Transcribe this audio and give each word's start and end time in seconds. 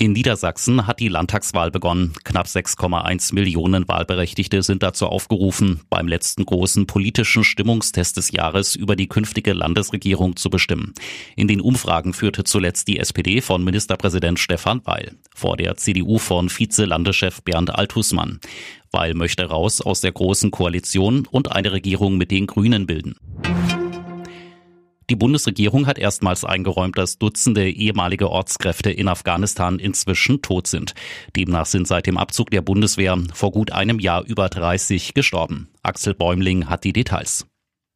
In 0.00 0.12
Niedersachsen 0.12 0.86
hat 0.86 1.00
die 1.00 1.08
Landtagswahl 1.08 1.72
begonnen. 1.72 2.12
Knapp 2.22 2.46
6,1 2.46 3.34
Millionen 3.34 3.88
Wahlberechtigte 3.88 4.62
sind 4.62 4.84
dazu 4.84 5.06
aufgerufen, 5.06 5.80
beim 5.90 6.06
letzten 6.06 6.46
großen 6.46 6.86
politischen 6.86 7.42
Stimmungstest 7.42 8.16
des 8.16 8.30
Jahres 8.30 8.76
über 8.76 8.94
die 8.94 9.08
künftige 9.08 9.54
Landesregierung 9.54 10.36
zu 10.36 10.50
bestimmen. 10.50 10.94
In 11.34 11.48
den 11.48 11.60
Umfragen 11.60 12.12
führte 12.12 12.44
zuletzt 12.44 12.86
die 12.86 13.00
SPD 13.00 13.40
von 13.40 13.64
Ministerpräsident 13.64 14.38
Stefan 14.38 14.82
Weil 14.84 15.16
vor 15.34 15.56
der 15.56 15.76
CDU 15.76 16.18
von 16.18 16.48
Vize-Landeschef 16.48 17.42
Bernd 17.42 17.74
Althusmann. 17.74 18.38
Weil 18.92 19.14
möchte 19.14 19.46
raus 19.46 19.80
aus 19.80 20.00
der 20.00 20.12
großen 20.12 20.52
Koalition 20.52 21.26
und 21.28 21.50
eine 21.50 21.72
Regierung 21.72 22.16
mit 22.16 22.30
den 22.30 22.46
Grünen 22.46 22.86
bilden. 22.86 23.16
Die 25.10 25.16
Bundesregierung 25.16 25.86
hat 25.86 25.98
erstmals 25.98 26.44
eingeräumt, 26.44 26.98
dass 26.98 27.18
Dutzende 27.18 27.70
ehemalige 27.70 28.30
Ortskräfte 28.30 28.90
in 28.90 29.08
Afghanistan 29.08 29.78
inzwischen 29.78 30.42
tot 30.42 30.66
sind. 30.66 30.94
Demnach 31.34 31.64
sind 31.64 31.88
seit 31.88 32.06
dem 32.06 32.18
Abzug 32.18 32.50
der 32.50 32.60
Bundeswehr 32.60 33.16
vor 33.32 33.50
gut 33.50 33.72
einem 33.72 34.00
Jahr 34.00 34.24
über 34.26 34.50
30 34.50 35.14
gestorben. 35.14 35.68
Axel 35.82 36.14
Bäumling 36.14 36.68
hat 36.68 36.84
die 36.84 36.92
Details. 36.92 37.46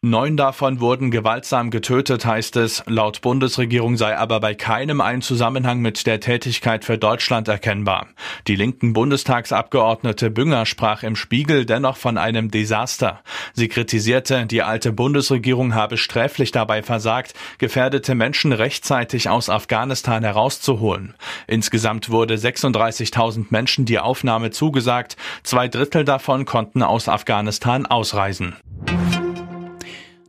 Neun 0.05 0.37
davon 0.37 0.81
wurden 0.81 1.13
gewaltsam 1.13 1.71
getötet, 1.71 2.27
heißt 2.27 2.57
es. 2.57 2.83
Laut 2.87 3.21
Bundesregierung 3.21 3.97
sei 3.97 4.19
aber 4.19 4.41
bei 4.41 4.53
keinem 4.53 5.01
ein 5.01 5.23
Zusammenhang 5.23 5.79
mit 5.79 6.09
der 6.09 6.19
Tätigkeit 6.19 6.85
für 6.85 6.99
Deutschland 6.99 7.47
erkennbar. 7.47 8.09
Die 8.49 8.57
linken 8.57 8.95
Bundestagsabgeordnete 8.95 10.31
Bünger 10.31 10.67
sprach 10.67 11.05
im 11.05 11.15
Spiegel 11.15 11.67
dennoch 11.67 11.97
von 11.97 12.19
einem 12.19 12.51
Desaster. 12.51 13.21
Sie 13.53 13.69
kritisierte, 13.69 14.47
die 14.47 14.65
alte 14.65 14.91
Bundesregierung 14.91 15.77
habe 15.77 15.97
sträflich 15.97 16.51
dabei 16.51 16.83
versagt, 16.83 17.35
gefährdete 17.59 18.17
Menschen 18.17 18.51
rechtzeitig 18.51 19.29
aus 19.29 19.49
Afghanistan 19.49 20.25
herauszuholen. 20.25 21.15
Insgesamt 21.47 22.11
wurde 22.11 22.35
36.000 22.35 23.47
Menschen 23.51 23.85
die 23.85 24.01
Aufnahme 24.01 24.51
zugesagt. 24.51 25.17
Zwei 25.45 25.69
Drittel 25.69 26.05
davon 26.05 26.45
konnten 26.45 26.83
aus 26.83 27.09
Afghanistan 27.09 27.87
ausreisen. 27.87 28.57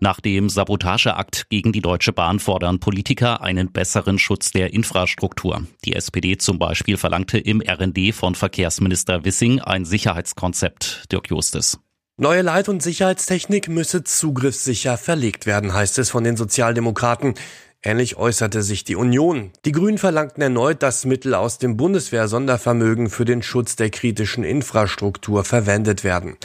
Nach 0.04 0.20
dem 0.20 0.50
Sabotageakt 0.50 1.46
gegen 1.48 1.72
die 1.72 1.80
Deutsche 1.80 2.12
Bahn 2.12 2.40
fordern 2.40 2.82
Politiker 2.82 3.42
einen 3.42 3.72
besseren 3.72 4.20
Schutz 4.20 4.52
der 4.52 4.74
Infrastruktur. 4.74 5.66
Die 5.86 5.96
SPD 5.96 6.38
zum 6.38 6.60
Beispiel 6.60 6.98
verlangte 6.98 7.38
im 7.38 7.62
RND 7.62 8.14
von 8.14 8.36
Verkehrsminister 8.36 9.24
Wissing 9.24 9.62
ein 9.62 9.86
Sicherheitskonzept. 9.86 11.06
Dirk 11.10 11.30
Justes. 11.30 11.80
Neue 12.18 12.42
Leit- 12.42 12.68
und 12.68 12.84
Sicherheitstechnik 12.84 13.70
müsse 13.70 14.04
zugriffssicher 14.04 14.98
verlegt 14.98 15.46
werden, 15.46 15.74
heißt 15.74 15.98
es 16.00 16.10
von 16.10 16.26
den 16.26 16.36
Sozialdemokraten. 16.36 17.36
Ähnlich 17.82 18.18
äußerte 18.18 18.62
sich 18.62 18.84
die 18.84 18.98
Union. 18.98 19.52
Die 19.64 19.72
Grünen 19.72 19.98
verlangten 19.98 20.44
erneut, 20.44 20.84
dass 20.84 21.06
Mittel 21.06 21.34
aus 21.34 21.60
dem 21.60 21.78
Bundeswehr-Sondervermögen 21.78 23.10
für 23.10 23.24
den 23.24 23.42
Schutz 23.42 23.78
der 23.78 23.90
kritischen 23.90 24.44
Infrastruktur 24.44 25.46
verwendet 25.46 26.04
werden. 26.04 26.36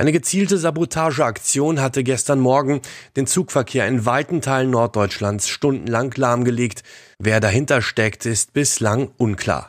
Eine 0.00 0.12
gezielte 0.12 0.56
Sabotageaktion 0.56 1.78
hatte 1.82 2.02
gestern 2.02 2.40
Morgen 2.40 2.80
den 3.16 3.26
Zugverkehr 3.26 3.86
in 3.86 4.06
weiten 4.06 4.40
Teilen 4.40 4.70
Norddeutschlands 4.70 5.46
stundenlang 5.46 6.14
lahmgelegt. 6.16 6.84
Wer 7.18 7.38
dahinter 7.38 7.82
steckt, 7.82 8.24
ist 8.24 8.54
bislang 8.54 9.10
unklar. 9.18 9.68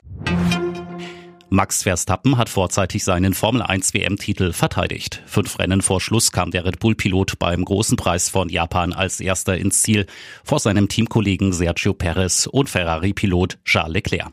Max 1.49 1.83
Verstappen 1.83 2.37
hat 2.37 2.47
vorzeitig 2.47 3.03
seinen 3.03 3.33
Formel 3.33 3.61
1 3.61 3.93
WM-Titel 3.93 4.53
verteidigt. 4.53 5.21
Fünf 5.25 5.59
Rennen 5.59 5.81
vor 5.81 5.99
Schluss 5.99 6.31
kam 6.31 6.51
der 6.51 6.63
Red 6.63 6.79
Bull-Pilot 6.79 7.37
beim 7.37 7.65
großen 7.65 7.97
Preis 7.97 8.29
von 8.29 8.47
Japan 8.47 8.93
als 8.93 9.19
erster 9.19 9.57
ins 9.57 9.81
Ziel, 9.81 10.05
vor 10.45 10.59
seinem 10.59 10.87
Teamkollegen 10.87 11.51
Sergio 11.51 11.93
Perez 11.93 12.47
und 12.49 12.69
Ferrari-Pilot 12.69 13.59
Charles 13.65 13.95
Leclerc. 13.95 14.31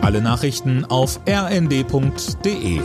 Alle 0.00 0.22
Nachrichten 0.22 0.86
auf 0.86 1.20
rnd.de 1.28 2.80